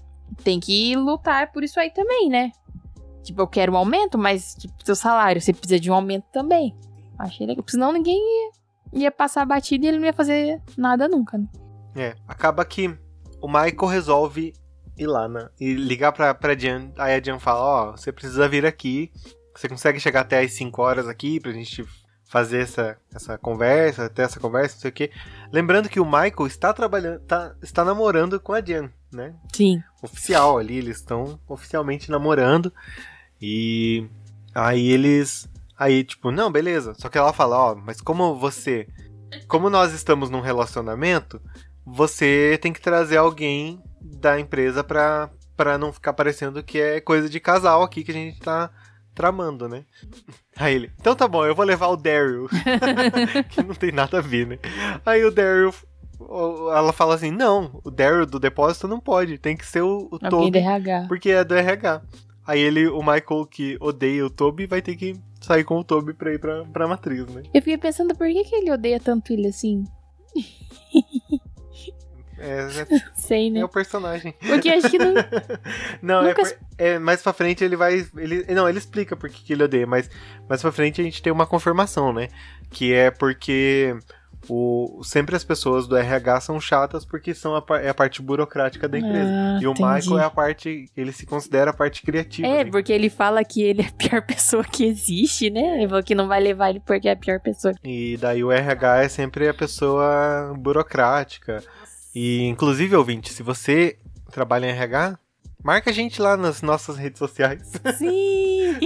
tem 0.44 0.60
que 0.60 0.94
lutar 0.96 1.52
por 1.52 1.64
isso 1.64 1.80
aí 1.80 1.90
também, 1.90 2.28
né? 2.28 2.52
Tipo, 3.22 3.42
eu 3.42 3.46
quero 3.46 3.72
um 3.72 3.76
aumento, 3.76 4.18
mas, 4.18 4.54
tipo, 4.54 4.74
seu 4.84 4.96
salário, 4.96 5.40
você 5.40 5.52
precisa 5.52 5.78
de 5.80 5.90
um 5.90 5.94
aumento 5.94 6.24
também. 6.32 6.74
Achei 7.18 7.46
legal, 7.46 7.62
porque 7.62 7.72
senão 7.72 7.92
ninguém 7.92 8.18
ia, 8.18 9.02
ia 9.04 9.10
passar 9.10 9.42
a 9.42 9.46
batida 9.46 9.84
e 9.84 9.88
ele 9.88 9.98
não 9.98 10.06
ia 10.06 10.12
fazer 10.12 10.60
nada 10.76 11.08
nunca, 11.08 11.38
né? 11.38 11.46
É, 11.94 12.14
acaba 12.26 12.64
que 12.64 12.96
o 13.40 13.46
Michael 13.46 13.86
resolve 13.86 14.52
ir 14.96 15.06
lá, 15.06 15.28
né? 15.28 15.48
E 15.60 15.74
ligar 15.74 16.12
pra, 16.12 16.34
pra 16.34 16.56
Jan. 16.58 16.90
Aí 16.96 17.14
a 17.14 17.22
Jan 17.22 17.38
fala, 17.38 17.60
ó, 17.60 17.90
você 17.92 18.12
precisa 18.12 18.48
vir 18.48 18.64
aqui. 18.64 19.10
Você 19.54 19.68
consegue 19.68 20.00
chegar 20.00 20.20
até 20.20 20.40
as 20.40 20.52
5 20.52 20.80
horas 20.80 21.08
aqui 21.08 21.38
pra 21.38 21.52
gente 21.52 21.84
fazer 22.32 22.62
essa, 22.62 22.96
essa 23.14 23.36
conversa, 23.36 24.08
ter 24.08 24.22
essa 24.22 24.40
conversa, 24.40 24.76
não 24.76 24.80
sei 24.80 24.90
o 24.90 24.94
quê. 24.94 25.10
Lembrando 25.52 25.90
que 25.90 26.00
o 26.00 26.04
Michael 26.06 26.46
está 26.46 26.72
trabalhando, 26.72 27.20
tá, 27.20 27.54
está 27.60 27.84
namorando 27.84 28.40
com 28.40 28.54
a 28.54 28.64
Jan, 28.64 28.90
né? 29.12 29.34
Sim. 29.52 29.82
Oficial 30.02 30.56
ali, 30.56 30.78
eles 30.78 30.96
estão 30.96 31.38
oficialmente 31.46 32.10
namorando. 32.10 32.72
E 33.40 34.08
aí 34.54 34.88
eles. 34.88 35.46
Aí, 35.82 36.04
tipo, 36.04 36.30
não, 36.30 36.48
beleza. 36.48 36.94
Só 36.94 37.08
que 37.08 37.18
ela 37.18 37.32
fala, 37.32 37.58
ó, 37.58 37.74
mas 37.74 38.00
como 38.00 38.36
você. 38.36 38.86
Como 39.48 39.68
nós 39.68 39.92
estamos 39.92 40.30
num 40.30 40.38
relacionamento, 40.38 41.42
você 41.84 42.56
tem 42.62 42.72
que 42.72 42.80
trazer 42.80 43.16
alguém 43.16 43.82
da 44.00 44.38
empresa 44.38 44.84
pra, 44.84 45.28
pra 45.56 45.76
não 45.76 45.92
ficar 45.92 46.12
parecendo 46.12 46.62
que 46.62 46.78
é 46.78 47.00
coisa 47.00 47.28
de 47.28 47.40
casal 47.40 47.82
aqui 47.82 48.04
que 48.04 48.12
a 48.12 48.14
gente 48.14 48.38
tá 48.38 48.70
tramando, 49.12 49.68
né? 49.68 49.84
Aí 50.56 50.76
ele, 50.76 50.92
então 51.00 51.16
tá 51.16 51.26
bom, 51.26 51.44
eu 51.44 51.54
vou 51.54 51.64
levar 51.64 51.88
o 51.88 51.96
Daryl. 51.96 52.48
que 53.50 53.60
não 53.64 53.74
tem 53.74 53.90
nada 53.90 54.18
a 54.18 54.22
ver, 54.22 54.46
né? 54.46 54.58
Aí 55.04 55.24
o 55.24 55.32
Daryl. 55.32 55.74
Ela 56.76 56.92
fala 56.92 57.16
assim: 57.16 57.32
não, 57.32 57.80
o 57.82 57.90
Daryl 57.90 58.24
do 58.24 58.38
depósito 58.38 58.86
não 58.86 59.00
pode, 59.00 59.36
tem 59.36 59.56
que 59.56 59.66
ser 59.66 59.82
o, 59.82 60.06
o 60.12 60.18
Toby, 60.20 60.52
do 60.52 60.58
RH. 60.58 61.06
porque 61.08 61.30
é 61.30 61.42
do 61.42 61.56
RH. 61.56 62.02
Aí 62.46 62.60
ele, 62.60 62.86
o 62.86 63.00
Michael 63.00 63.46
que 63.50 63.76
odeia 63.80 64.24
o 64.24 64.30
Toby, 64.30 64.66
vai 64.66 64.80
ter 64.80 64.94
que 64.94 65.20
sair 65.52 65.64
com 65.64 65.78
o 65.78 65.84
Toby 65.84 66.14
pra 66.14 66.32
ir 66.32 66.38
pra, 66.38 66.64
pra 66.64 66.88
matriz, 66.88 67.26
né? 67.26 67.42
Eu 67.52 67.60
fiquei 67.60 67.76
pensando, 67.78 68.14
por 68.14 68.26
que, 68.26 68.44
que 68.44 68.54
ele 68.54 68.70
odeia 68.70 68.98
tanto 68.98 69.32
ele 69.32 69.48
assim? 69.48 69.84
É, 72.38 72.66
Sei, 73.14 73.48
é, 73.48 73.50
né? 73.50 73.60
é 73.60 73.64
o 73.64 73.68
personagem. 73.68 74.34
Porque 74.46 74.68
acho 74.68 74.90
que 74.90 74.98
não. 74.98 75.12
Não, 76.02 76.22
é, 76.24 76.28
Nunca 76.28 76.42
por- 76.42 76.58
é 76.78 76.98
mais 76.98 77.22
pra 77.22 77.32
frente 77.32 77.62
ele 77.62 77.76
vai. 77.76 78.04
Ele, 78.16 78.44
não, 78.54 78.68
ele 78.68 78.78
explica 78.78 79.14
por 79.16 79.28
que 79.30 79.44
que 79.44 79.52
ele 79.52 79.62
odeia, 79.64 79.86
mas 79.86 80.10
mais 80.48 80.60
pra 80.60 80.72
frente 80.72 81.00
a 81.00 81.04
gente 81.04 81.22
tem 81.22 81.32
uma 81.32 81.46
confirmação, 81.46 82.12
né? 82.12 82.28
Que 82.70 82.92
é 82.92 83.10
porque 83.10 83.94
o, 84.48 85.00
sempre 85.04 85.36
as 85.36 85.44
pessoas 85.44 85.86
do 85.86 85.96
RH 85.96 86.42
são 86.42 86.60
chatas 86.60 87.04
porque 87.04 87.34
são 87.34 87.54
a, 87.56 87.64
é 87.80 87.88
a 87.88 87.94
parte 87.94 88.20
burocrática 88.20 88.88
da 88.88 88.98
empresa. 88.98 89.30
Ah, 89.30 89.58
e 89.62 89.66
o 89.66 89.70
entendi. 89.70 89.94
Michael 89.94 90.18
é 90.18 90.24
a 90.24 90.30
parte. 90.30 90.86
Ele 90.96 91.12
se 91.12 91.24
considera 91.26 91.70
a 91.70 91.74
parte 91.74 92.02
criativa. 92.02 92.46
É, 92.48 92.64
né? 92.64 92.70
porque 92.70 92.92
ele 92.92 93.08
fala 93.08 93.44
que 93.44 93.62
ele 93.62 93.82
é 93.82 93.86
a 93.86 93.92
pior 93.92 94.22
pessoa 94.26 94.64
que 94.64 94.84
existe, 94.84 95.50
né? 95.50 95.86
Que 96.04 96.14
não 96.14 96.26
vai 96.26 96.40
levar 96.40 96.70
ele 96.70 96.80
porque 96.80 97.08
é 97.08 97.12
a 97.12 97.16
pior 97.16 97.40
pessoa. 97.40 97.74
E 97.84 98.16
daí 98.20 98.42
o 98.42 98.50
RH 98.50 99.02
é 99.02 99.08
sempre 99.08 99.48
a 99.48 99.54
pessoa 99.54 100.54
burocrática. 100.58 101.62
E 102.14 102.44
inclusive, 102.44 102.96
ouvinte, 102.96 103.32
se 103.32 103.42
você 103.42 103.96
trabalha 104.30 104.66
em 104.66 104.70
RH, 104.70 105.18
marca 105.62 105.90
a 105.90 105.92
gente 105.92 106.20
lá 106.20 106.36
nas 106.36 106.62
nossas 106.62 106.96
redes 106.96 107.18
sociais. 107.18 107.72
Sim! 107.96 108.78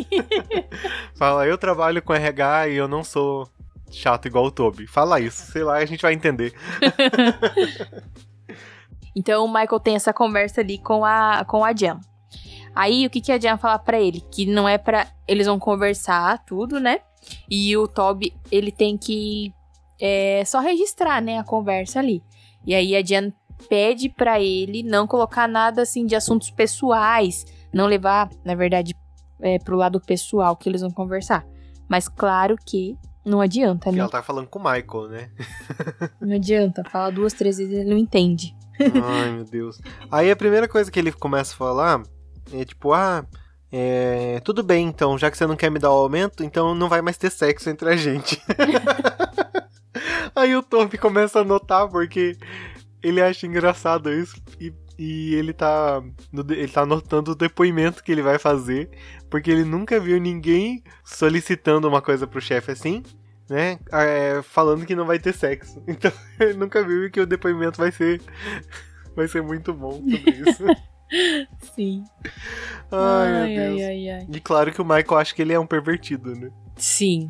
Fala, 1.16 1.46
eu 1.46 1.56
trabalho 1.56 2.02
com 2.02 2.14
RH 2.14 2.68
e 2.68 2.76
eu 2.76 2.86
não 2.86 3.02
sou 3.02 3.48
chato 3.90 4.26
igual 4.26 4.46
o 4.46 4.50
Toby. 4.50 4.86
Fala 4.86 5.20
isso, 5.20 5.52
sei 5.52 5.62
lá, 5.62 5.76
a 5.76 5.84
gente 5.84 6.02
vai 6.02 6.12
entender. 6.12 6.52
então 9.14 9.44
o 9.44 9.48
Michael 9.48 9.80
tem 9.80 9.96
essa 9.96 10.12
conversa 10.12 10.60
ali 10.60 10.78
com 10.78 11.04
a, 11.04 11.44
com 11.44 11.64
a 11.64 11.74
Jan. 11.74 12.00
Aí 12.74 13.06
o 13.06 13.10
que, 13.10 13.20
que 13.20 13.32
a 13.32 13.38
Jan 13.38 13.56
fala 13.56 13.78
pra 13.78 13.98
ele? 13.98 14.20
Que 14.20 14.44
não 14.44 14.68
é 14.68 14.76
pra. 14.76 15.06
Eles 15.26 15.46
vão 15.46 15.58
conversar 15.58 16.44
tudo, 16.44 16.78
né? 16.78 17.00
E 17.50 17.74
o 17.76 17.88
Toby, 17.88 18.34
ele 18.52 18.70
tem 18.70 18.98
que 18.98 19.52
é, 20.00 20.44
só 20.44 20.60
registrar, 20.60 21.22
né, 21.22 21.38
a 21.38 21.44
conversa 21.44 21.98
ali. 21.98 22.22
E 22.66 22.74
aí 22.74 22.94
a 22.94 23.02
Jan 23.02 23.32
pede 23.68 24.08
pra 24.08 24.40
ele 24.40 24.82
não 24.82 25.06
colocar 25.06 25.48
nada 25.48 25.82
assim 25.82 26.04
de 26.04 26.14
assuntos 26.14 26.50
pessoais, 26.50 27.46
não 27.72 27.86
levar, 27.86 28.28
na 28.44 28.54
verdade, 28.54 28.94
é, 29.40 29.58
pro 29.58 29.76
lado 29.76 30.00
pessoal 30.00 30.56
que 30.56 30.68
eles 30.68 30.82
vão 30.82 30.90
conversar. 30.90 31.46
Mas 31.88 32.08
claro 32.08 32.56
que 32.64 32.98
não 33.26 33.40
adianta, 33.40 33.90
E 33.90 33.92
né? 33.92 33.98
ela 33.98 34.08
tá 34.08 34.22
falando 34.22 34.46
com 34.46 34.58
o 34.58 34.62
Michael, 34.62 35.08
né? 35.08 35.30
Não 36.20 36.36
adianta. 36.36 36.82
Fala 36.90 37.10
duas, 37.10 37.32
três 37.32 37.58
vezes 37.58 37.72
ele 37.72 37.90
não 37.90 37.98
entende. 37.98 38.54
Ai, 38.80 39.32
meu 39.32 39.44
Deus. 39.44 39.80
Aí 40.10 40.30
a 40.30 40.36
primeira 40.36 40.68
coisa 40.68 40.90
que 40.90 40.98
ele 40.98 41.10
começa 41.12 41.52
a 41.52 41.56
falar 41.56 42.02
é 42.52 42.64
tipo, 42.64 42.92
ah, 42.92 43.26
é, 43.72 44.40
tudo 44.44 44.62
bem 44.62 44.86
então, 44.86 45.18
já 45.18 45.30
que 45.30 45.36
você 45.36 45.46
não 45.46 45.56
quer 45.56 45.70
me 45.70 45.78
dar 45.78 45.90
o 45.90 45.94
aumento, 45.94 46.44
então 46.44 46.74
não 46.74 46.88
vai 46.88 47.02
mais 47.02 47.18
ter 47.18 47.30
sexo 47.30 47.68
entre 47.68 47.88
a 47.88 47.96
gente. 47.96 48.40
Aí 50.34 50.54
o 50.54 50.62
Toby 50.62 50.98
começa 50.98 51.40
a 51.40 51.44
notar 51.44 51.88
porque 51.88 52.36
ele 53.02 53.22
acha 53.22 53.46
engraçado 53.46 54.12
isso 54.12 54.36
e, 54.60 54.72
e 54.98 55.34
ele 55.34 55.52
tá 55.52 56.02
ele 56.50 56.68
tá 56.68 56.82
anotando 56.82 57.32
o 57.32 57.34
depoimento 57.34 58.04
que 58.04 58.12
ele 58.12 58.22
vai 58.22 58.38
fazer, 58.38 58.90
porque 59.30 59.50
ele 59.50 59.64
nunca 59.64 59.98
viu 59.98 60.20
ninguém 60.20 60.82
solicitando 61.04 61.88
uma 61.88 62.02
coisa 62.02 62.26
pro 62.26 62.40
chefe 62.40 62.72
assim. 62.72 63.02
Né? 63.48 63.78
É, 63.92 64.42
falando 64.42 64.84
que 64.84 64.96
não 64.96 65.06
vai 65.06 65.18
ter 65.18 65.32
sexo. 65.32 65.82
Então, 65.86 66.12
ele 66.40 66.54
nunca 66.54 66.84
viu 66.84 67.10
que 67.10 67.20
o 67.20 67.26
depoimento 67.26 67.78
vai 67.78 67.92
ser 67.92 68.20
vai 69.14 69.26
ser 69.28 69.42
muito 69.42 69.72
bom 69.72 69.92
sobre 69.92 70.30
isso. 70.30 70.64
Sim. 71.74 72.04
Ai, 72.90 73.32
meu 73.32 73.46
Deus. 73.46 73.80
ai, 73.82 74.10
ai. 74.10 74.26
E 74.30 74.40
claro 74.40 74.72
que 74.72 74.82
o 74.82 74.84
Michael 74.84 75.18
acha 75.18 75.34
que 75.34 75.40
ele 75.40 75.52
é 75.52 75.58
um 75.58 75.66
pervertido, 75.66 76.34
né? 76.34 76.50
Sim. 76.76 77.26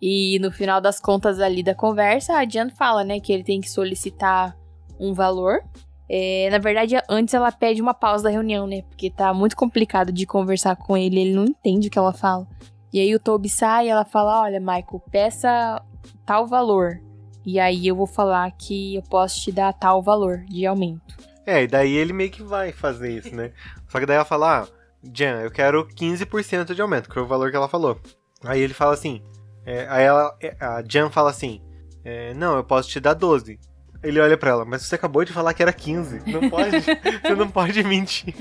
E 0.00 0.38
no 0.40 0.52
final 0.52 0.80
das 0.80 1.00
contas 1.00 1.40
ali 1.40 1.62
da 1.62 1.74
conversa, 1.74 2.34
a 2.34 2.48
Jan 2.48 2.70
fala, 2.70 3.02
né, 3.02 3.18
que 3.18 3.32
ele 3.32 3.42
tem 3.42 3.60
que 3.60 3.68
solicitar 3.68 4.56
um 4.98 5.12
valor. 5.12 5.60
É, 6.08 6.48
na 6.50 6.58
verdade, 6.58 6.94
antes 7.08 7.34
ela 7.34 7.52
pede 7.52 7.82
uma 7.82 7.92
pausa 7.92 8.24
da 8.24 8.30
reunião, 8.30 8.66
né? 8.66 8.82
Porque 8.82 9.10
tá 9.10 9.34
muito 9.34 9.56
complicado 9.56 10.10
de 10.10 10.24
conversar 10.24 10.76
com 10.76 10.96
ele, 10.96 11.20
ele 11.20 11.34
não 11.34 11.44
entende 11.44 11.88
o 11.88 11.90
que 11.90 11.98
ela 11.98 12.14
fala. 12.14 12.46
E 12.92 13.00
aí 13.00 13.14
o 13.14 13.20
Toby 13.20 13.48
sai 13.48 13.86
e 13.86 13.88
ela 13.90 14.04
fala: 14.04 14.42
Olha, 14.42 14.60
Michael, 14.60 15.02
peça 15.10 15.82
tal 16.24 16.46
valor. 16.46 17.00
E 17.44 17.58
aí 17.58 17.86
eu 17.86 17.96
vou 17.96 18.06
falar 18.06 18.50
que 18.52 18.96
eu 18.96 19.02
posso 19.02 19.40
te 19.40 19.50
dar 19.50 19.72
tal 19.72 20.02
valor 20.02 20.44
de 20.48 20.66
aumento. 20.66 21.16
É, 21.46 21.62
e 21.62 21.66
daí 21.66 21.96
ele 21.96 22.12
meio 22.12 22.30
que 22.30 22.42
vai 22.42 22.72
fazer 22.72 23.10
isso, 23.10 23.34
né? 23.34 23.52
Só 23.88 23.98
que 23.98 24.04
daí 24.04 24.16
ela 24.16 24.24
fala, 24.24 24.60
ah, 24.60 24.68
Jan, 25.02 25.40
eu 25.40 25.50
quero 25.50 25.86
15% 25.86 26.74
de 26.74 26.82
aumento, 26.82 27.08
que 27.08 27.14
foi 27.14 27.22
o 27.22 27.26
valor 27.26 27.50
que 27.50 27.56
ela 27.56 27.68
falou. 27.68 27.98
Aí 28.44 28.60
ele 28.60 28.74
fala 28.74 28.92
assim, 28.92 29.22
é, 29.64 29.86
aí 29.88 30.04
ela, 30.04 30.36
é, 30.42 30.54
a 30.60 30.82
Jan 30.86 31.08
fala 31.08 31.30
assim, 31.30 31.62
é, 32.04 32.34
não, 32.34 32.56
eu 32.56 32.64
posso 32.64 32.90
te 32.90 33.00
dar 33.00 33.14
12. 33.14 33.58
Ele 34.02 34.20
olha 34.20 34.36
pra 34.36 34.50
ela, 34.50 34.64
mas 34.64 34.82
você 34.82 34.94
acabou 34.94 35.24
de 35.24 35.32
falar 35.32 35.54
que 35.54 35.62
era 35.62 35.72
15. 35.72 36.30
Não 36.30 36.50
pode, 36.50 36.80
você 37.22 37.34
não 37.34 37.48
pode 37.48 37.82
mentir. 37.82 38.34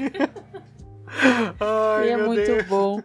Ai, 1.59 2.09
é 2.09 2.17
muito 2.17 2.45
Deus. 2.45 2.67
bom. 2.67 3.01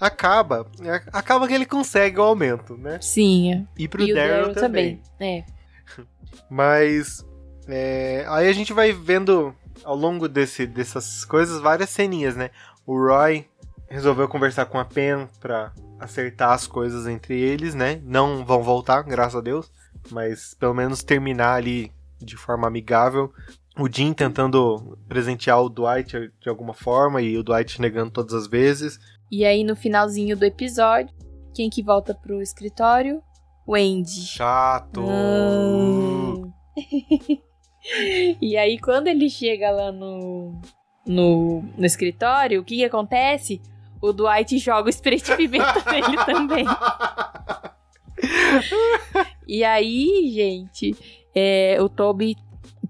Acaba, 0.00 0.66
é, 0.80 1.02
acaba 1.12 1.48
que 1.48 1.54
ele 1.54 1.66
consegue 1.66 2.18
o 2.18 2.22
aumento, 2.22 2.76
né? 2.76 2.98
Sim. 3.00 3.52
é. 3.52 3.64
E 3.76 3.88
pro 3.88 4.02
e 4.02 4.14
Daryl 4.14 4.54
também. 4.54 5.02
também. 5.18 5.44
É. 5.44 5.44
Mas 6.48 7.24
é, 7.66 8.24
aí 8.28 8.48
a 8.48 8.52
gente 8.52 8.72
vai 8.72 8.92
vendo 8.92 9.54
ao 9.84 9.96
longo 9.96 10.28
desse, 10.28 10.66
dessas 10.66 11.24
coisas 11.24 11.60
várias 11.60 11.90
ceninhas, 11.90 12.36
né? 12.36 12.50
O 12.86 12.96
Roy 12.96 13.46
resolveu 13.88 14.28
conversar 14.28 14.66
com 14.66 14.78
a 14.78 14.84
Pen 14.84 15.28
pra 15.40 15.72
acertar 15.98 16.52
as 16.52 16.66
coisas 16.66 17.06
entre 17.06 17.40
eles, 17.40 17.74
né? 17.74 18.00
Não 18.04 18.44
vão 18.44 18.62
voltar, 18.62 19.02
graças 19.02 19.36
a 19.36 19.40
Deus, 19.40 19.70
mas 20.10 20.54
pelo 20.54 20.74
menos 20.74 21.02
terminar 21.02 21.54
ali 21.54 21.92
de 22.20 22.36
forma 22.36 22.66
amigável. 22.66 23.32
O 23.78 23.88
Jim 23.90 24.12
tentando 24.12 24.98
presentear 25.08 25.62
o 25.62 25.68
Dwight 25.68 26.32
de 26.40 26.48
alguma 26.48 26.74
forma 26.74 27.22
e 27.22 27.36
o 27.36 27.44
Dwight 27.44 27.80
negando 27.80 28.10
todas 28.10 28.34
as 28.34 28.46
vezes. 28.46 28.98
E 29.30 29.44
aí, 29.44 29.62
no 29.62 29.76
finalzinho 29.76 30.36
do 30.36 30.44
episódio, 30.44 31.14
quem 31.54 31.68
que 31.68 31.82
volta 31.82 32.14
pro 32.14 32.40
escritório? 32.40 33.22
O 33.66 33.74
Andy. 33.74 34.26
Chato! 34.26 35.00
Hum. 35.00 36.50
e 38.40 38.56
aí, 38.56 38.78
quando 38.78 39.08
ele 39.08 39.28
chega 39.28 39.70
lá 39.70 39.92
no, 39.92 40.58
no, 41.06 41.62
no 41.76 41.84
escritório, 41.84 42.60
o 42.60 42.64
que 42.64 42.76
que 42.76 42.84
acontece? 42.84 43.60
O 44.00 44.12
Dwight 44.12 44.56
joga 44.58 44.86
o 44.86 44.92
spray 44.92 45.20
de 45.20 45.36
pimenta 45.36 45.84
nele 45.92 46.16
também. 46.24 46.64
E 49.46 49.64
aí, 49.64 50.30
gente, 50.32 50.96
é, 51.34 51.76
o 51.80 51.88
Toby 51.88 52.36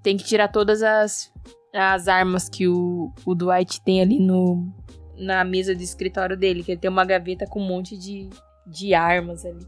tem 0.03 0.17
que 0.17 0.25
tirar 0.25 0.49
todas 0.49 0.83
as, 0.83 1.33
as 1.75 2.07
armas 2.07 2.49
que 2.49 2.69
o, 2.69 3.13
o 3.27 3.35
Dwight 3.35 3.81
tem 3.81 4.01
ali 4.01 4.21
no, 4.21 4.73
na 5.19 5.45
mesa 5.45 5.75
de 5.75 5.85
escritório 5.85 6.37
dele, 6.37 6.63
que 6.63 6.73
ele 6.73 6.81
tem 6.81 6.91
uma 6.91 7.05
gaveta 7.05 7.47
com 7.47 7.61
um 7.61 7.67
monte 7.67 7.97
de, 7.97 8.31
de 8.67 8.95
armas 8.95 9.45
ali. 9.45 9.67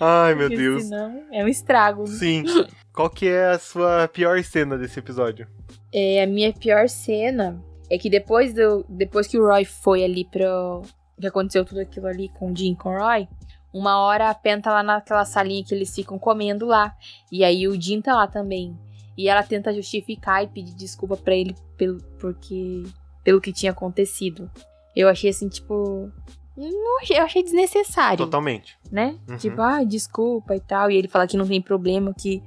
Ai, 0.00 0.34
meu 0.36 0.48
Porque 0.48 0.56
Deus. 0.56 0.84
Senão 0.84 1.22
é 1.32 1.44
um 1.44 1.48
estrago. 1.48 2.02
né? 2.02 2.08
Sim. 2.08 2.44
Qual 2.92 3.10
que 3.10 3.28
é 3.28 3.50
a 3.50 3.58
sua 3.58 4.08
pior 4.08 4.42
cena 4.42 4.76
desse 4.76 4.98
episódio? 4.98 5.46
É, 5.92 6.22
a 6.22 6.26
minha 6.26 6.52
pior 6.52 6.88
cena 6.88 7.62
é 7.90 7.96
que 7.98 8.10
depois, 8.10 8.52
do, 8.52 8.84
depois 8.88 9.26
que 9.26 9.38
o 9.38 9.46
Roy 9.46 9.64
foi 9.64 10.04
ali 10.04 10.24
pro. 10.24 10.82
que 11.20 11.26
aconteceu 11.26 11.64
tudo 11.64 11.80
aquilo 11.80 12.06
ali 12.06 12.28
com 12.30 12.52
o 12.52 12.56
Jim 12.56 12.72
e 12.72 12.76
com 12.76 12.90
o 12.90 12.98
Roy, 12.98 13.28
uma 13.72 13.98
hora 14.00 14.30
a 14.30 14.34
Pen 14.34 14.60
tá 14.60 14.72
lá 14.72 14.82
naquela 14.82 15.24
salinha 15.24 15.64
que 15.64 15.74
eles 15.74 15.94
ficam 15.94 16.18
comendo 16.18 16.66
lá. 16.66 16.94
E 17.30 17.44
aí 17.44 17.68
o 17.68 17.80
Jim 17.80 18.00
tá 18.00 18.14
lá 18.14 18.26
também. 18.26 18.76
E 19.16 19.28
ela 19.28 19.42
tenta 19.42 19.72
justificar 19.72 20.44
e 20.44 20.46
pedir 20.46 20.74
desculpa 20.74 21.16
pra 21.16 21.34
ele 21.34 21.54
pelo, 21.76 21.98
porque, 22.20 22.84
pelo 23.28 23.42
que 23.42 23.52
tinha 23.52 23.72
acontecido. 23.72 24.50
Eu 24.96 25.06
achei 25.06 25.28
assim, 25.28 25.50
tipo. 25.50 26.10
Não 26.56 26.98
eu 27.10 27.22
achei 27.22 27.42
desnecessário 27.42 28.16
Totalmente. 28.24 28.78
né? 28.90 29.18
Uhum. 29.28 29.36
Tipo, 29.36 29.60
ah, 29.60 29.84
desculpa 29.84 30.56
e 30.56 30.60
tal. 30.60 30.90
E 30.90 30.96
ele 30.96 31.08
fala 31.08 31.26
que 31.26 31.36
não 31.36 31.46
tem 31.46 31.60
problema, 31.60 32.14
que 32.14 32.42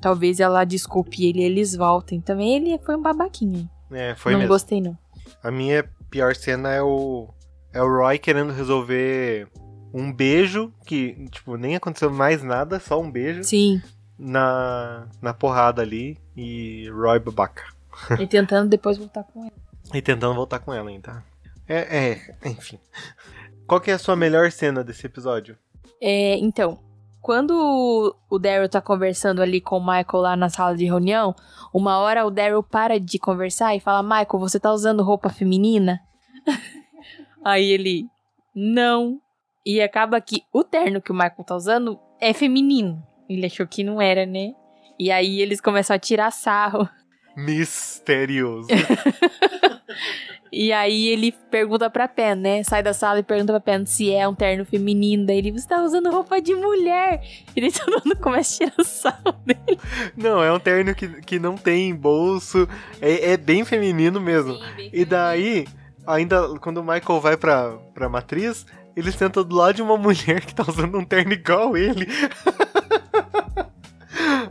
talvez 0.00 0.40
ela 0.40 0.64
desculpe 0.64 1.24
ele 1.24 1.42
e 1.42 1.44
eles 1.44 1.76
voltem. 1.76 2.20
Também 2.20 2.56
ele 2.56 2.76
foi 2.84 2.96
um 2.96 3.02
babaquinho. 3.02 3.70
É, 3.92 4.16
foi 4.16 4.32
não 4.32 4.40
mesmo. 4.40 4.52
gostei, 4.52 4.80
não. 4.80 4.98
A 5.44 5.50
minha 5.52 5.88
pior 6.10 6.34
cena 6.34 6.72
é 6.72 6.82
o. 6.82 7.28
É 7.72 7.80
o 7.80 7.86
Roy 7.86 8.18
querendo 8.18 8.52
resolver 8.52 9.46
um 9.94 10.12
beijo, 10.12 10.72
que, 10.84 11.28
tipo, 11.30 11.56
nem 11.56 11.76
aconteceu 11.76 12.10
mais 12.10 12.42
nada, 12.42 12.80
só 12.80 13.00
um 13.00 13.08
beijo, 13.08 13.44
Sim. 13.44 13.80
na, 14.18 15.06
na 15.22 15.32
porrada 15.32 15.82
ali. 15.82 16.18
E 16.36 16.90
Roy 16.90 17.20
babaca. 17.20 17.62
e 18.18 18.26
tentando 18.26 18.68
depois 18.68 18.98
voltar 18.98 19.22
com 19.22 19.44
ele. 19.44 19.65
E 19.94 20.02
tentando 20.02 20.34
voltar 20.34 20.58
com 20.58 20.72
ela 20.72 20.88
ainda. 20.90 21.24
É, 21.68 22.10
é, 22.10 22.36
enfim. 22.48 22.78
Qual 23.66 23.80
que 23.80 23.90
é 23.90 23.94
a 23.94 23.98
sua 23.98 24.14
melhor 24.16 24.50
cena 24.52 24.84
desse 24.84 25.06
episódio? 25.06 25.56
É, 26.00 26.36
então, 26.38 26.78
quando 27.20 27.50
o- 27.52 28.14
o 28.30 28.38
Daryl 28.38 28.68
tá 28.68 28.80
conversando 28.80 29.42
ali 29.42 29.60
com 29.60 29.78
o 29.78 29.80
Michael 29.80 30.22
lá 30.22 30.36
na 30.36 30.48
sala 30.48 30.76
de 30.76 30.84
reunião, 30.84 31.34
uma 31.74 31.98
hora 31.98 32.24
o 32.24 32.30
Daryl 32.30 32.62
para 32.62 33.00
de 33.00 33.18
conversar 33.18 33.74
e 33.74 33.80
fala: 33.80 34.02
Michael, 34.02 34.38
você 34.38 34.60
tá 34.60 34.72
usando 34.72 35.02
roupa 35.02 35.28
feminina? 35.30 36.00
Aí 37.44 37.64
ele, 37.70 38.06
não. 38.54 39.20
E 39.64 39.80
acaba 39.80 40.20
que 40.20 40.42
o 40.52 40.62
terno 40.62 41.00
que 41.02 41.10
o 41.10 41.14
Michael 41.14 41.44
tá 41.44 41.56
usando 41.56 41.98
é 42.20 42.32
feminino. 42.32 43.02
Ele 43.28 43.46
achou 43.46 43.66
que 43.66 43.82
não 43.82 44.00
era, 44.00 44.24
né? 44.24 44.52
E 44.98 45.10
aí 45.10 45.40
eles 45.40 45.60
começam 45.60 45.94
a 45.96 45.98
tirar 45.98 46.30
sarro. 46.30 46.88
Misterioso. 47.36 48.68
E 50.50 50.72
aí 50.72 51.08
ele 51.08 51.32
pergunta 51.50 51.88
pra 51.90 52.08
Pen, 52.08 52.34
né? 52.36 52.62
Sai 52.64 52.82
da 52.82 52.92
sala 52.92 53.18
e 53.20 53.22
pergunta 53.22 53.52
pra 53.52 53.60
Pen 53.60 53.84
se 53.86 54.12
é 54.12 54.26
um 54.26 54.34
terno 54.34 54.64
feminino. 54.64 55.26
Daí 55.26 55.38
ele, 55.38 55.52
você 55.52 55.66
tá 55.68 55.82
usando 55.82 56.10
roupa 56.10 56.40
de 56.40 56.54
mulher. 56.54 57.22
E 57.54 57.60
daí 57.60 57.70
todo 57.72 58.02
mundo 58.04 58.16
começa 58.18 58.64
a 58.64 58.68
tirar 58.70 58.84
sarro 58.84 59.32
dele. 59.44 59.78
não, 60.16 60.42
é 60.42 60.52
um 60.52 60.58
terno 60.58 60.94
que, 60.94 61.08
que 61.22 61.38
não 61.38 61.56
tem 61.56 61.94
bolso. 61.94 62.68
É, 63.00 63.32
é 63.32 63.36
bem 63.36 63.64
feminino 63.64 64.20
mesmo. 64.20 64.58
E 64.92 65.04
daí, 65.04 65.66
ainda 66.06 66.58
quando 66.58 66.78
o 66.78 66.84
Michael 66.84 67.20
vai 67.20 67.36
pra, 67.36 67.72
pra 67.94 68.08
matriz, 68.08 68.64
ele 68.96 69.12
senta 69.12 69.44
do 69.44 69.54
lado 69.54 69.74
de 69.74 69.82
uma 69.82 69.96
mulher 69.98 70.40
que 70.44 70.54
tá 70.54 70.64
usando 70.66 70.98
um 70.98 71.04
terno 71.04 71.32
igual 71.32 71.76
ele. 71.76 72.06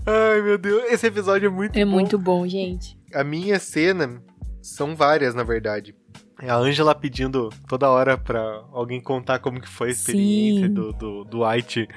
Ai, 0.06 0.42
meu 0.42 0.58
Deus. 0.58 0.84
Esse 0.92 1.08
episódio 1.08 1.48
é 1.48 1.50
muito 1.50 1.76
É 1.78 1.84
bom. 1.86 1.92
muito 1.92 2.18
bom, 2.18 2.48
gente. 2.48 2.98
A 3.14 3.24
minha 3.24 3.60
cena 3.60 4.22
são 4.66 4.96
várias, 4.96 5.34
na 5.36 5.44
verdade. 5.44 5.96
É 6.42 6.50
a 6.50 6.58
Angela 6.58 6.94
pedindo 6.94 7.50
toda 7.68 7.90
hora 7.90 8.18
pra 8.18 8.62
alguém 8.74 9.00
contar 9.00 9.40
como 9.40 9.62
que 9.62 9.70
foi 9.70 9.90
a 9.90 9.92
experiência 9.92 10.68
Sim. 10.68 10.74
do, 10.74 10.92
do, 10.94 11.24
do 11.24 11.48
White 11.48 11.88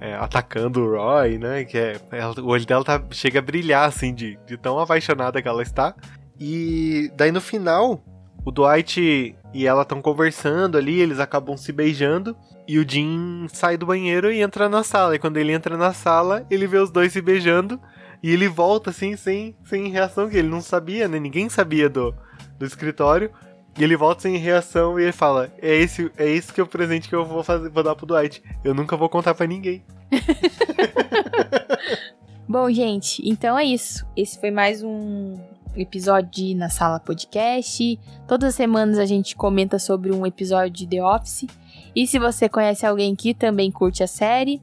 é, 0.00 0.14
atacando 0.14 0.80
o 0.82 0.96
Roy, 0.96 1.38
né? 1.38 1.64
Que 1.64 1.78
é, 1.78 2.00
ela- 2.12 2.38
o 2.40 2.48
olho 2.48 2.66
dela 2.66 2.84
tá, 2.84 3.02
chega 3.10 3.38
a 3.38 3.42
brilhar, 3.42 3.88
assim, 3.88 4.14
de, 4.14 4.38
de 4.46 4.56
tão 4.58 4.78
apaixonada 4.78 5.40
que 5.40 5.48
ela 5.48 5.62
está. 5.62 5.94
E 6.38 7.10
daí 7.16 7.32
no 7.32 7.40
final, 7.40 8.02
o 8.44 8.50
Dwight 8.50 9.34
e 9.54 9.66
ela 9.66 9.82
estão 9.82 10.02
conversando 10.02 10.76
ali, 10.76 11.00
eles 11.00 11.18
acabam 11.18 11.56
se 11.56 11.72
beijando. 11.72 12.36
E 12.68 12.78
o 12.78 12.86
Jim 12.86 13.46
sai 13.48 13.76
do 13.78 13.86
banheiro 13.86 14.30
e 14.30 14.42
entra 14.42 14.68
na 14.68 14.82
sala. 14.82 15.14
E 15.14 15.18
quando 15.18 15.38
ele 15.38 15.52
entra 15.52 15.76
na 15.78 15.92
sala, 15.94 16.44
ele 16.50 16.66
vê 16.66 16.76
os 16.78 16.90
dois 16.90 17.12
se 17.12 17.22
beijando. 17.22 17.80
E 18.22 18.32
ele 18.32 18.48
volta 18.48 18.90
assim, 18.90 19.16
sem, 19.16 19.54
sem 19.64 19.88
reação, 19.88 20.28
que 20.28 20.36
ele 20.36 20.48
não 20.48 20.60
sabia, 20.60 21.08
né? 21.08 21.18
Ninguém 21.18 21.48
sabia 21.48 21.88
do, 21.88 22.14
do 22.58 22.64
escritório. 22.64 23.30
E 23.78 23.84
ele 23.84 23.96
volta 23.96 24.22
sem 24.22 24.36
reação 24.36 24.98
e 24.98 25.02
ele 25.02 25.12
fala: 25.12 25.52
É 25.58 25.74
esse, 25.74 26.10
é 26.16 26.28
esse 26.28 26.52
que 26.52 26.60
é 26.60 26.64
o 26.64 26.66
presente 26.66 27.08
que 27.08 27.14
eu 27.14 27.24
vou 27.24 27.42
fazer, 27.42 27.68
vou 27.68 27.82
dar 27.82 27.94
pro 27.94 28.06
Dwight. 28.06 28.42
Eu 28.64 28.74
nunca 28.74 28.96
vou 28.96 29.08
contar 29.08 29.34
pra 29.34 29.46
ninguém. 29.46 29.84
Bom, 32.48 32.70
gente, 32.70 33.28
então 33.28 33.58
é 33.58 33.64
isso. 33.64 34.06
Esse 34.16 34.40
foi 34.40 34.50
mais 34.50 34.82
um 34.82 35.34
episódio 35.76 36.30
de 36.30 36.54
Na 36.54 36.70
Sala 36.70 36.98
Podcast. 36.98 37.98
Todas 38.26 38.50
as 38.50 38.54
semanas 38.54 38.98
a 38.98 39.04
gente 39.04 39.36
comenta 39.36 39.78
sobre 39.78 40.12
um 40.12 40.24
episódio 40.24 40.70
de 40.70 40.86
The 40.86 41.04
Office. 41.04 41.46
E 41.94 42.06
se 42.06 42.18
você 42.18 42.48
conhece 42.48 42.86
alguém 42.86 43.14
que 43.14 43.34
também 43.34 43.70
curte 43.70 44.02
a 44.02 44.06
série, 44.06 44.62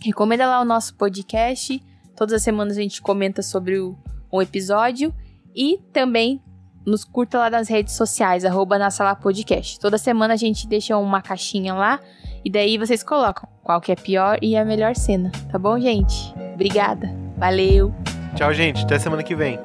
recomenda 0.00 0.46
lá 0.46 0.60
o 0.60 0.64
nosso 0.64 0.94
podcast. 0.96 1.82
Todas 2.22 2.34
as 2.34 2.42
semanas 2.44 2.78
a 2.78 2.80
gente 2.80 3.02
comenta 3.02 3.42
sobre 3.42 3.80
o- 3.80 3.96
um 4.32 4.40
episódio. 4.40 5.12
E 5.56 5.78
também 5.92 6.40
nos 6.86 7.04
curta 7.04 7.36
lá 7.36 7.50
nas 7.50 7.66
redes 7.68 7.94
sociais, 7.94 8.44
arroba 8.44 8.78
na 8.78 8.92
sala 8.92 9.16
podcast. 9.16 9.80
Toda 9.80 9.98
semana 9.98 10.34
a 10.34 10.36
gente 10.36 10.68
deixa 10.68 10.96
uma 10.96 11.20
caixinha 11.20 11.74
lá. 11.74 11.98
E 12.44 12.48
daí 12.48 12.78
vocês 12.78 13.02
colocam 13.02 13.48
qual 13.64 13.80
que 13.80 13.90
é 13.90 13.94
a 13.94 14.00
pior 14.00 14.38
e 14.40 14.56
a 14.56 14.64
melhor 14.64 14.94
cena, 14.94 15.32
tá 15.50 15.58
bom, 15.58 15.76
gente? 15.80 16.32
Obrigada. 16.54 17.12
Valeu. 17.36 17.92
Tchau, 18.36 18.54
gente. 18.54 18.84
Até 18.84 19.00
semana 19.00 19.24
que 19.24 19.34
vem. 19.34 19.58